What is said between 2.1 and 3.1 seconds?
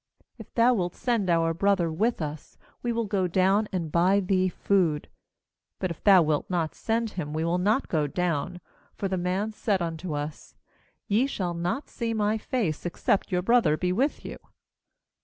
us, we will